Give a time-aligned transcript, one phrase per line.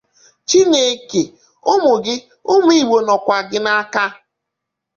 [0.49, 1.21] Chineke,
[1.71, 2.15] ụmụ Gị,
[2.53, 4.03] ụmụ Igbo nọkwa Gị n’aka